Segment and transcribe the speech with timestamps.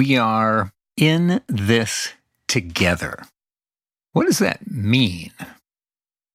[0.00, 2.14] We are in this
[2.48, 3.22] together.
[4.14, 5.30] What does that mean?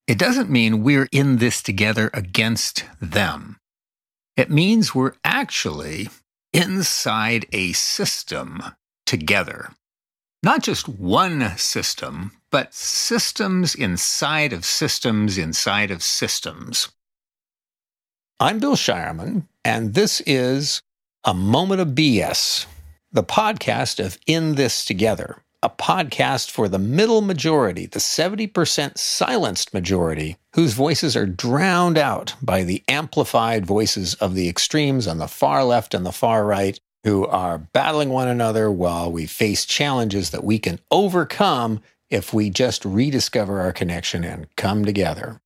[0.05, 3.57] It doesn't mean we're in this together against them.
[4.37, 6.09] It means we're actually
[6.53, 8.61] inside a system
[9.07, 9.71] together.
[10.43, 16.89] Not just one system, but systems inside of systems inside of systems.
[18.39, 20.83] I'm Bill Shireman, and this is
[21.23, 22.67] A Moment of BS,
[23.15, 29.73] the podcast of In This Together, a podcast for the middle majority, the 70% silenced
[29.73, 35.29] majority, whose voices are drowned out by the amplified voices of the extremes on the
[35.29, 40.31] far left and the far right, who are battling one another while we face challenges
[40.31, 41.79] that we can overcome
[42.09, 45.39] if we just rediscover our connection and come together.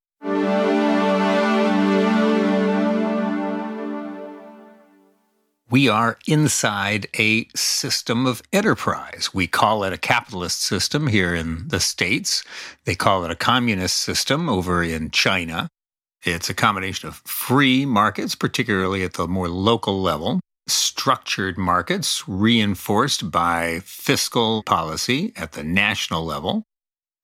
[5.70, 9.30] We are inside a system of enterprise.
[9.34, 12.44] We call it a capitalist system here in the States.
[12.86, 15.70] They call it a communist system over in China.
[16.24, 23.32] It's a combination of free markets, particularly at the more local level, structured markets reinforced
[23.32, 26.64] by fiscal policy at the national level,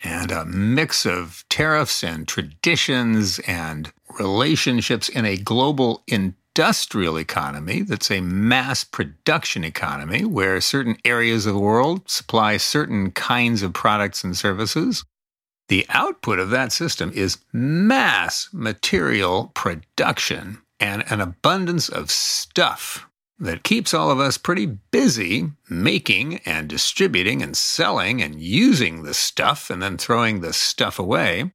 [0.03, 6.03] and a mix of tariffs and traditions and relationships in a global
[6.56, 13.11] industrial economy that's a mass production economy where certain areas of the world supply certain
[13.11, 15.03] kinds of products and services.
[15.67, 23.06] The output of that system is mass material production and an abundance of stuff
[23.38, 29.14] that keeps all of us pretty busy making and distributing and selling and using the
[29.14, 31.52] stuff and then throwing the stuff away.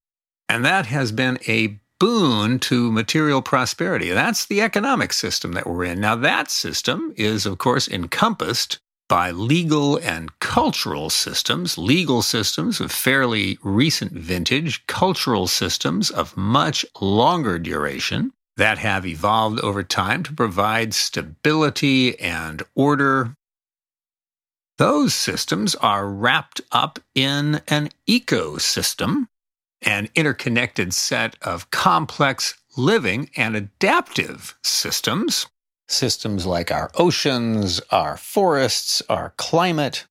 [0.46, 4.10] And that has been a boon to material prosperity.
[4.10, 6.00] That's the economic system that we're in.
[6.00, 12.90] Now, that system is, of course, encompassed by legal and cultural systems, legal systems of
[12.90, 20.32] fairly recent vintage, cultural systems of much longer duration that have evolved over time to
[20.32, 23.34] provide stability and order.
[24.78, 29.26] Those systems are wrapped up in an ecosystem
[29.82, 35.46] an interconnected set of complex living and adaptive systems.
[35.88, 40.06] Systems like our oceans, our forests, our climate,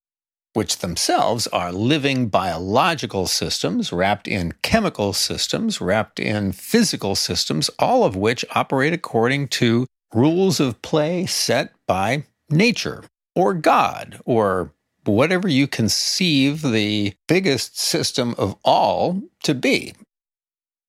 [0.53, 8.03] which themselves are living biological systems wrapped in chemical systems, wrapped in physical systems, all
[8.03, 13.03] of which operate according to rules of play set by nature
[13.35, 14.73] or God or
[15.05, 19.93] whatever you conceive the biggest system of all to be.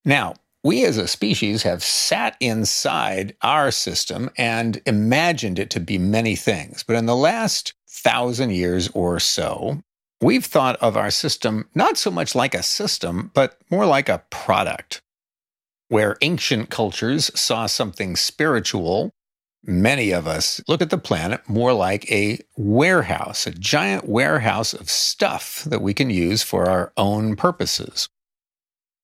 [0.05, 5.99] Now, we as a species have sat inside our system and imagined it to be
[5.99, 6.83] many things.
[6.83, 9.81] But in the last thousand years or so,
[10.21, 14.23] we've thought of our system not so much like a system, but more like a
[14.31, 15.01] product.
[15.89, 19.11] Where ancient cultures saw something spiritual
[19.63, 24.91] many of us look at the planet more like a warehouse, a giant warehouse of
[24.91, 28.09] stuff that we can use for our own purposes.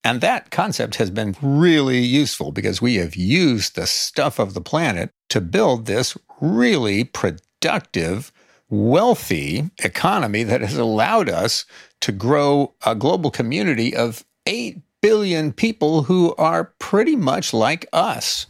[0.04, 4.60] And that concept has been really useful because we have used the stuff of the
[4.60, 8.32] planet to build this really productive,
[8.70, 11.66] wealthy economy that has allowed us
[12.02, 18.46] to grow a global community of 8 billion people who are pretty much like us.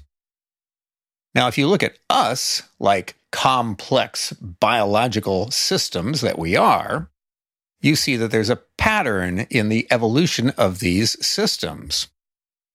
[1.36, 7.10] Now, if you look at us like complex biological systems that we are,
[7.82, 12.08] you see that there's a pattern in the evolution of these systems.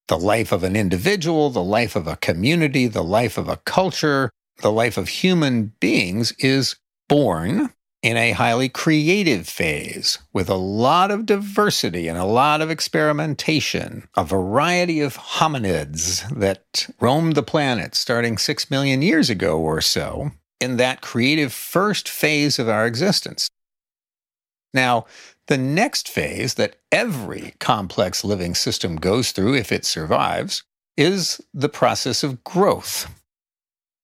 [0.09, 4.29] The life of an individual, the life of a community, the life of a culture,
[4.57, 6.75] the life of human beings is
[7.09, 12.71] born in a highly creative phase with a lot of diversity and a lot of
[12.71, 19.81] experimentation, a variety of hominids that roamed the planet starting six million years ago or
[19.81, 23.49] so in that creative first phase of our existence.
[24.73, 25.05] Now,
[25.47, 30.63] the next phase that every complex living system goes through if it survives
[30.97, 33.13] is the process of growth.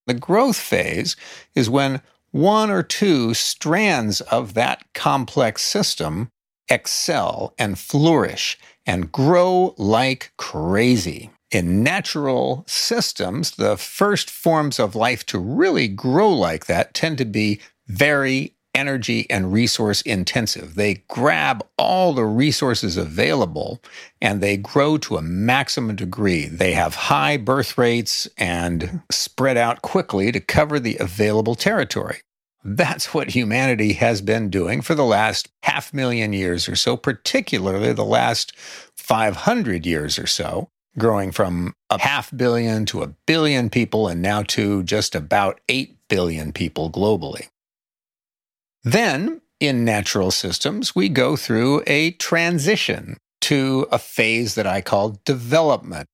[0.06, 1.16] The growth phase
[1.54, 6.28] is when one or two strands of that complex system
[6.68, 11.30] excel and flourish and grow like crazy.
[11.50, 17.24] In natural systems, the first forms of life to really grow like that tend to
[17.24, 20.74] be very energy and resource intensive.
[20.74, 23.80] They grab all the resources available
[24.20, 26.46] and they grow to a maximum degree.
[26.46, 32.20] They have high birth rates and spread out quickly to cover the available territory.
[32.64, 37.92] That's what humanity has been doing for the last half million years or so, particularly
[37.92, 40.68] the last 500 years or so,
[40.98, 45.96] growing from a half billion to a billion people and now to just about 8
[46.08, 47.48] billion people globally.
[48.90, 55.20] Then, in natural systems, we go through a transition to a phase that I call
[55.26, 56.08] development.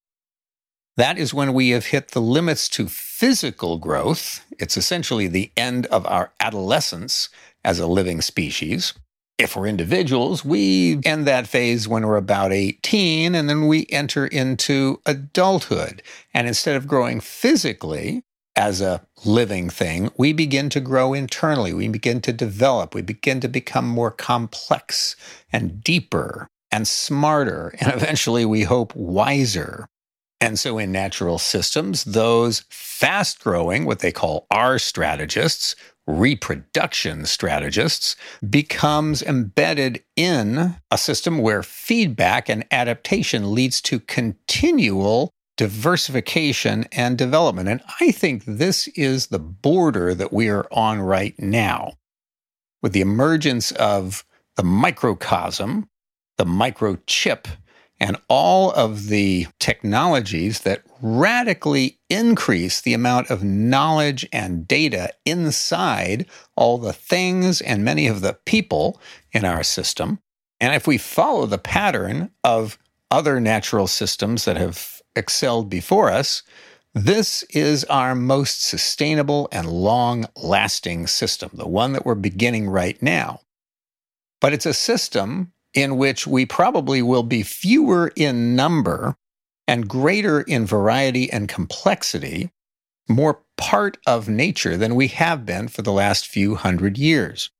[0.96, 4.44] That is when we have hit the limits to physical growth.
[4.58, 7.28] It's essentially the end of our adolescence
[7.64, 8.92] as a living species.
[9.38, 14.26] If we're individuals, we end that phase when we're about 18, and then we enter
[14.26, 16.02] into adulthood.
[16.32, 18.24] And instead of growing physically
[18.56, 21.72] as a living thing, we begin to grow internally.
[21.72, 22.94] We begin to develop.
[22.94, 25.16] We begin to become more complex
[25.52, 27.74] and deeper and smarter.
[27.80, 29.86] And eventually, we hope, wiser.
[30.40, 35.74] And so in natural systems, those fast growing, what they call R strategists,
[36.06, 38.14] reproduction strategists,
[38.48, 47.68] becomes embedded in a system where feedback and adaptation leads to continual diversification and development.
[47.68, 51.94] And I think this is the border that we are on right now.
[52.82, 54.24] With the emergence of
[54.56, 55.88] the microcosm,
[56.36, 57.46] the microchip,
[58.00, 66.26] and all of the technologies that radically increase the amount of knowledge and data inside
[66.56, 69.00] all the things and many of the people
[69.32, 70.18] in our system.
[70.60, 72.78] And if we follow the pattern of
[73.10, 76.42] other natural systems that have excelled before us,
[76.94, 83.00] this is our most sustainable and long lasting system, the one that we're beginning right
[83.02, 83.40] now.
[84.40, 89.16] But it's a system in which we probably will be fewer in number
[89.66, 92.50] and greater in variety and complexity,
[93.08, 97.50] more part of nature than we have been for the last few hundred years.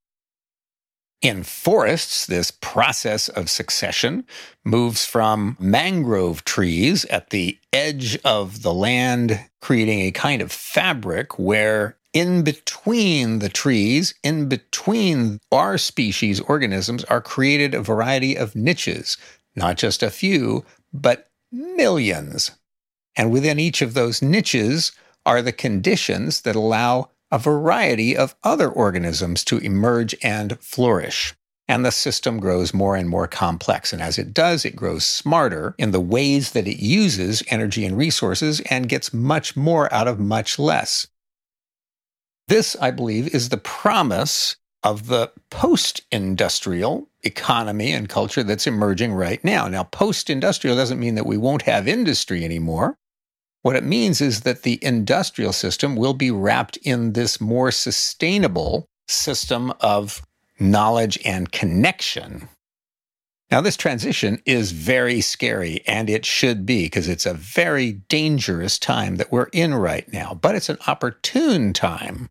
[1.25, 4.27] In forests, this process of succession
[4.63, 11.39] moves from mangrove trees at the edge of the land, creating a kind of fabric
[11.39, 18.55] where in between the trees, in between our species organisms, are created a variety of
[18.55, 19.17] niches,
[19.57, 20.63] not just a few,
[20.93, 22.51] but millions.
[23.17, 24.93] And within each of those niches
[25.25, 31.35] are the conditions that allow a variety of other organisms to emerge and flourish.
[31.67, 33.93] And the system grows more and more complex.
[33.93, 37.97] And as it does, it grows smarter in the ways that it uses energy and
[37.97, 41.09] resources and gets much more out of much less.
[42.47, 44.55] This, I believe, is the promise
[44.85, 49.67] of the post industrial economy and culture that's emerging right now.
[49.67, 52.97] Now, post industrial doesn't mean that we won't have industry anymore.
[53.65, 58.85] What it means is that the industrial system will be wrapped in this more sustainable
[59.09, 60.21] system of
[60.61, 62.51] knowledge and connection.
[63.51, 68.79] Now, this transition is very scary, and it should be because it's a very dangerous
[68.79, 72.29] time that we're in right now, but it's an opportune time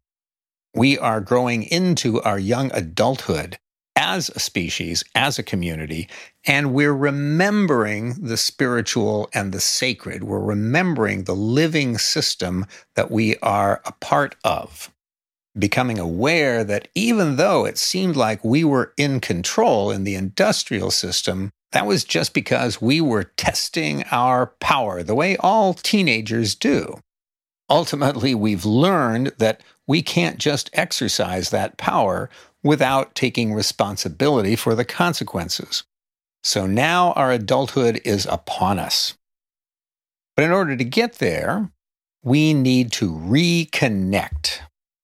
[0.76, 3.58] we are growing into our young adulthood
[3.96, 6.10] as a species, as a community,
[6.46, 10.24] and we're remembering the spiritual and the sacred.
[10.24, 14.92] We're remembering the living system that we are a part of.
[15.58, 20.90] Becoming aware that even though it seemed like we were in control in the industrial
[20.90, 27.00] system, that was just because we were testing our power the way all teenagers do.
[27.70, 32.30] Ultimately, we've learned that we can't just exercise that power
[32.64, 35.84] without taking responsibility for the consequences.
[36.44, 39.16] So now our adulthood is upon us.
[40.36, 41.70] But in order to get there,
[42.24, 44.60] we need to reconnect,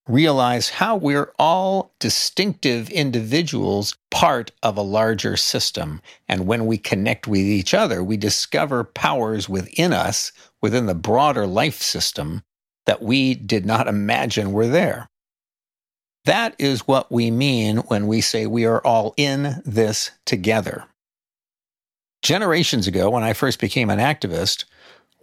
[0.07, 6.01] realize how we're all distinctive individuals, part of a larger system.
[6.27, 11.45] And when we connect with each other, we discover powers within us, within the broader
[11.45, 12.41] life system,
[12.85, 15.09] that we did not imagine were there.
[16.29, 20.85] That is what we mean when we say we are all in this together.
[22.21, 24.65] Generations ago, when I first became an activist,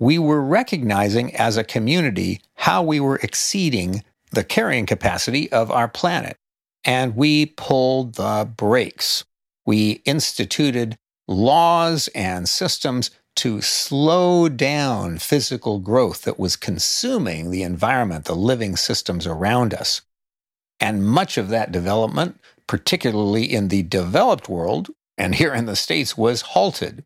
[0.00, 5.86] we were recognizing as a community how we were exceeding the carrying capacity of our
[5.86, 6.38] planet.
[6.84, 9.24] And we pulled the brakes.
[9.64, 10.96] We instituted
[11.28, 18.74] laws and systems to slow down physical growth that was consuming the environment, the living
[18.74, 20.00] systems around us.
[20.80, 26.16] And much of that development, particularly in the developed world and here in the States,
[26.16, 27.04] was halted.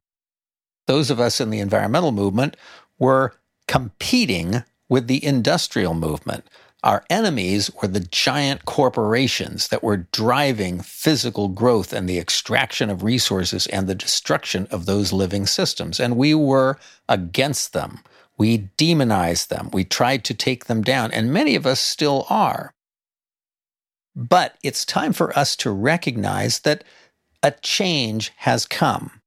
[0.87, 2.57] Those of us in the environmental movement
[2.99, 3.35] were
[3.69, 6.45] competing with the industrial movement.
[6.83, 13.03] Our enemies were the giant corporations that were driving physical growth and the extraction of
[13.03, 16.01] resources and the destruction of those living systems.
[16.01, 18.01] And we were against them.
[18.39, 19.69] We demonized them.
[19.73, 21.13] We tried to take them down.
[21.13, 22.73] And many of us still are.
[24.15, 26.85] But it's time for us to recognize that
[27.43, 29.21] a change has come.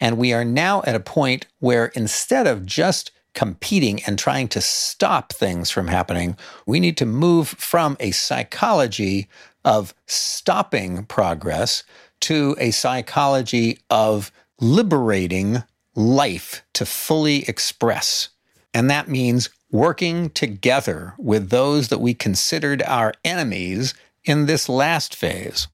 [0.00, 4.60] And we are now at a point where instead of just competing and trying to
[4.60, 9.28] stop things from happening, we need to move from a psychology
[9.64, 11.84] of stopping progress
[12.20, 15.62] to a psychology of liberating
[15.94, 18.28] life to fully express.
[18.72, 25.14] And that means working together with those that we considered our enemies in this last
[25.14, 25.68] phase.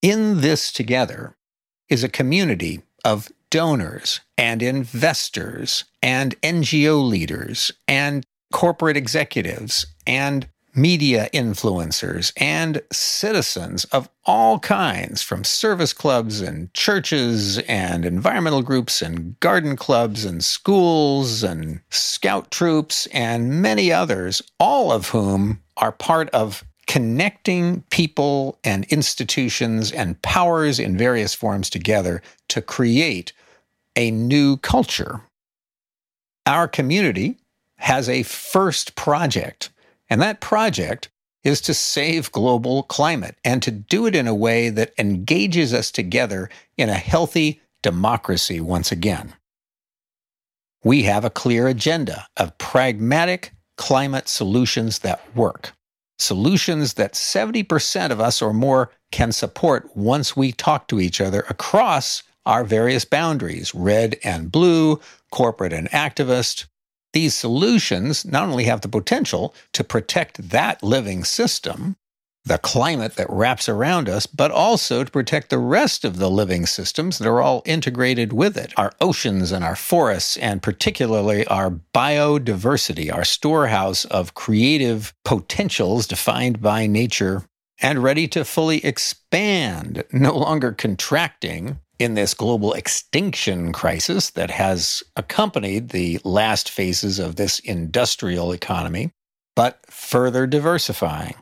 [0.00, 1.36] In this together
[1.88, 11.28] is a community of donors and investors and NGO leaders and corporate executives and media
[11.34, 19.38] influencers and citizens of all kinds from service clubs and churches and environmental groups and
[19.40, 26.30] garden clubs and schools and scout troops and many others, all of whom are part
[26.30, 33.32] of connecting people and institutions and powers in various forms together to create
[33.96, 35.22] a new culture.
[36.46, 37.38] Our community
[37.78, 39.70] has a first project,
[40.10, 41.08] and that project
[41.44, 45.90] is to save global climate and to do it in a way that engages us
[45.90, 49.34] together in a healthy democracy once again.
[50.84, 55.72] We have a clear agenda of pragmatic climate solutions that work,
[56.18, 61.44] solutions that 70% of us or more can support once we talk to each other
[61.48, 65.00] across our various boundaries red and blue,
[65.30, 66.66] corporate and activist.
[67.12, 71.96] These solutions not only have the potential to protect that living system,
[72.44, 76.66] the climate that wraps around us, but also to protect the rest of the living
[76.66, 81.70] systems that are all integrated with it our oceans and our forests, and particularly our
[81.94, 87.44] biodiversity, our storehouse of creative potentials defined by nature
[87.80, 95.02] and ready to fully expand, no longer contracting in this global extinction crisis that has
[95.16, 99.12] accompanied the last phases of this industrial economy,
[99.54, 101.34] but further diversifying.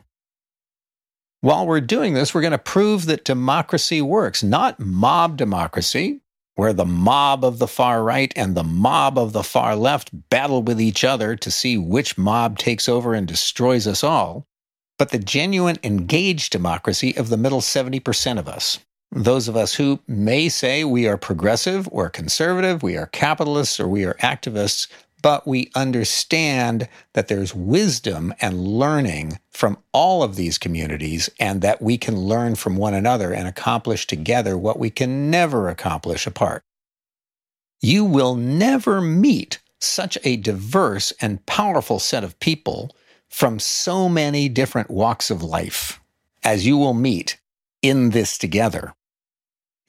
[1.43, 6.21] While we're doing this, we're going to prove that democracy works, not mob democracy,
[6.53, 10.61] where the mob of the far right and the mob of the far left battle
[10.61, 14.45] with each other to see which mob takes over and destroys us all,
[14.99, 18.77] but the genuine engaged democracy of the middle 70% of us.
[19.11, 23.87] Those of us who may say we are progressive or conservative, we are capitalists or
[23.87, 24.87] we are activists,
[25.21, 31.81] but we understand that there's wisdom and learning from all of these communities and that
[31.81, 36.63] we can learn from one another and accomplish together what we can never accomplish apart.
[37.81, 42.95] You will never meet such a diverse and powerful set of people
[43.29, 45.99] from so many different walks of life
[46.43, 47.39] as you will meet
[47.81, 48.93] in this together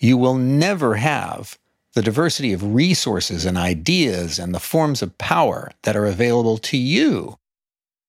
[0.03, 1.57] you will never have
[1.95, 6.77] the diversity of resources and ideas and the forms of power that are available to
[6.77, 7.37] you.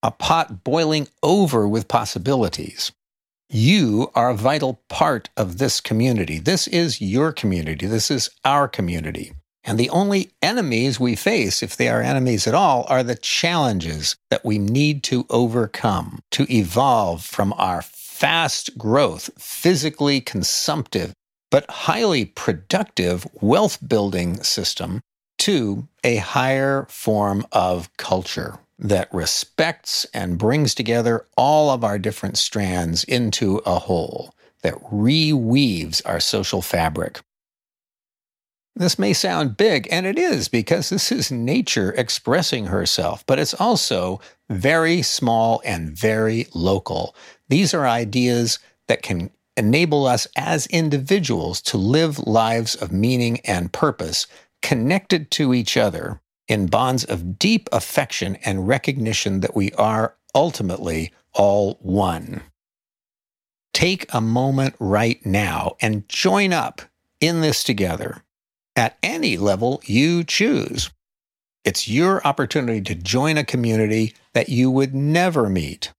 [0.01, 2.91] A pot boiling over with possibilities.
[3.49, 6.39] You are a vital part of this community.
[6.39, 7.85] This is your community.
[7.85, 9.33] This is our community.
[9.63, 14.17] And the only enemies we face, if they are enemies at all, are the challenges
[14.29, 21.13] that we need to overcome to evolve from our fast growth, physically consumptive,
[21.53, 24.99] but highly productive wealth building system
[25.37, 32.39] to a higher form of culture that respects and brings together all of our different
[32.39, 34.33] strands into a whole
[34.63, 37.19] that reweaves our social fabric.
[38.75, 43.53] This may sound big, and it is because this is nature expressing herself, but it's
[43.53, 44.19] also
[44.49, 47.15] very small and very local.
[47.47, 48.57] These are ideas
[48.87, 54.27] that can enable us as individuals to live lives of meaning and purpose
[54.61, 61.11] connected to each other in bonds of deep affection and recognition that we are ultimately
[61.33, 62.41] all one.
[63.73, 66.81] Take a moment right now and join up
[67.19, 68.23] in this together
[68.75, 70.89] at any level you choose.
[71.63, 75.93] It's your opportunity to join a community that you would never meet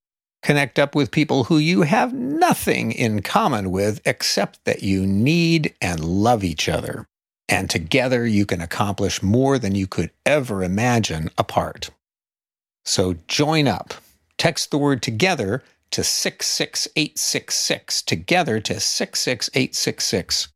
[0.44, 5.74] Connect up with people who you have nothing in common with except that you need
[5.80, 7.08] and love each other.
[7.48, 11.90] And together you can accomplish more than you could ever imagine apart.
[12.84, 13.94] So join up
[14.38, 20.48] Text the word together to 66866, together to 66866.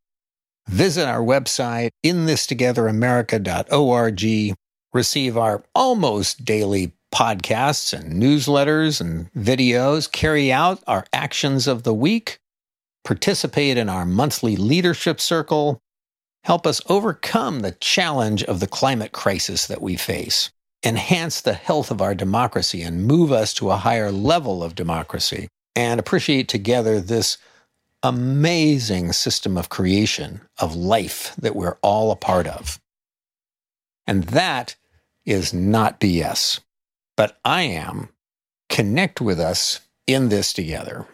[0.67, 4.57] Visit our website, inthistogetheramerica.org.
[4.93, 10.11] Receive our almost daily podcasts and newsletters and videos.
[10.11, 12.39] Carry out our actions of the week.
[13.05, 15.81] Participate in our monthly leadership circle.
[16.45, 20.51] Help us overcome the challenge of the climate crisis that we face.
[20.85, 25.49] Enhance the health of our democracy and move us to a higher level of democracy.
[25.75, 27.39] And appreciate together this
[28.03, 32.79] amazing system of creation, of life that we're all a part of.
[34.07, 34.77] And that
[35.25, 36.61] is not BS.
[37.19, 38.11] But I am.
[38.71, 41.07] Connect with us in this together.